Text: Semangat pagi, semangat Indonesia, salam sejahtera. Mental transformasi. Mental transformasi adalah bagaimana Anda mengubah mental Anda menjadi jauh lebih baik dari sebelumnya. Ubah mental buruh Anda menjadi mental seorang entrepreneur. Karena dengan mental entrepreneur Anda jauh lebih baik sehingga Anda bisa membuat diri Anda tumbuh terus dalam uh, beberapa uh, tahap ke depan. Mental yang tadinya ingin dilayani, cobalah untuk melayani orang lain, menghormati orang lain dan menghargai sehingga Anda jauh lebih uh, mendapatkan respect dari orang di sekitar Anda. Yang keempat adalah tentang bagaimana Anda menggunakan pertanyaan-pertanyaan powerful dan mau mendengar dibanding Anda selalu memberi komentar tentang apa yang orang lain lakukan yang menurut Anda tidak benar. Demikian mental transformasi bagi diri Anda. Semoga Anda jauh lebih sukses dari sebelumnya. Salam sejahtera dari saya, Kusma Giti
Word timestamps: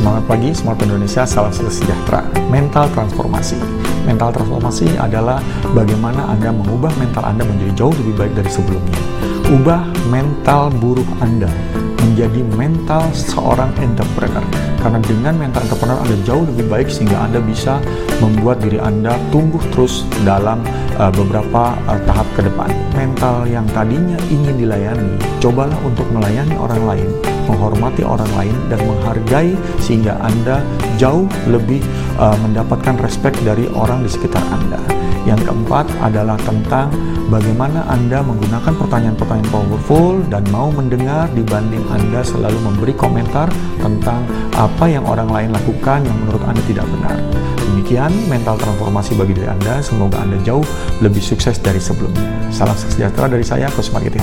Semangat 0.00 0.24
pagi, 0.32 0.48
semangat 0.56 0.88
Indonesia, 0.88 1.28
salam 1.28 1.52
sejahtera. 1.52 2.24
Mental 2.48 2.88
transformasi. 2.96 3.60
Mental 4.08 4.32
transformasi 4.32 4.96
adalah 4.96 5.44
bagaimana 5.76 6.24
Anda 6.24 6.56
mengubah 6.56 6.88
mental 6.96 7.20
Anda 7.20 7.44
menjadi 7.44 7.84
jauh 7.84 7.92
lebih 7.92 8.16
baik 8.16 8.32
dari 8.32 8.48
sebelumnya. 8.48 8.96
Ubah 9.52 9.84
mental 10.08 10.72
buruh 10.80 11.04
Anda 11.20 11.52
menjadi 12.10 12.42
mental 12.58 13.06
seorang 13.14 13.70
entrepreneur. 13.78 14.42
Karena 14.82 14.98
dengan 15.06 15.34
mental 15.38 15.62
entrepreneur 15.62 15.98
Anda 16.02 16.16
jauh 16.26 16.44
lebih 16.50 16.66
baik 16.66 16.88
sehingga 16.90 17.22
Anda 17.22 17.38
bisa 17.38 17.78
membuat 18.18 18.58
diri 18.66 18.82
Anda 18.82 19.14
tumbuh 19.30 19.62
terus 19.70 20.02
dalam 20.26 20.66
uh, 20.98 21.12
beberapa 21.14 21.78
uh, 21.86 22.00
tahap 22.04 22.26
ke 22.34 22.50
depan. 22.50 22.74
Mental 22.98 23.46
yang 23.46 23.64
tadinya 23.70 24.18
ingin 24.26 24.58
dilayani, 24.58 25.14
cobalah 25.38 25.76
untuk 25.86 26.04
melayani 26.10 26.58
orang 26.58 26.82
lain, 26.82 27.08
menghormati 27.46 28.02
orang 28.02 28.28
lain 28.34 28.56
dan 28.66 28.80
menghargai 28.82 29.52
sehingga 29.78 30.18
Anda 30.18 30.64
jauh 30.98 31.30
lebih 31.46 31.84
uh, 32.18 32.36
mendapatkan 32.40 32.96
respect 33.04 33.38
dari 33.44 33.68
orang 33.70 34.02
di 34.02 34.10
sekitar 34.10 34.42
Anda. 34.50 34.80
Yang 35.28 35.52
keempat 35.52 35.86
adalah 36.00 36.40
tentang 36.40 36.88
bagaimana 37.28 37.84
Anda 37.92 38.24
menggunakan 38.24 38.72
pertanyaan-pertanyaan 38.72 39.52
powerful 39.52 40.24
dan 40.32 40.42
mau 40.48 40.72
mendengar 40.72 41.28
dibanding 41.36 41.84
Anda 41.92 42.24
selalu 42.24 42.56
memberi 42.64 42.96
komentar 42.96 43.52
tentang 43.84 44.24
apa 44.56 44.88
yang 44.88 45.04
orang 45.04 45.28
lain 45.28 45.52
lakukan 45.52 46.02
yang 46.02 46.16
menurut 46.24 46.40
Anda 46.48 46.62
tidak 46.64 46.88
benar. 46.88 47.16
Demikian 47.70 48.10
mental 48.32 48.56
transformasi 48.56 49.14
bagi 49.14 49.36
diri 49.36 49.52
Anda. 49.52 49.84
Semoga 49.84 50.24
Anda 50.24 50.40
jauh 50.40 50.64
lebih 51.04 51.20
sukses 51.20 51.60
dari 51.60 51.78
sebelumnya. 51.78 52.50
Salam 52.50 52.74
sejahtera 52.74 53.28
dari 53.28 53.44
saya, 53.44 53.68
Kusma 53.70 54.00
Giti 54.00 54.18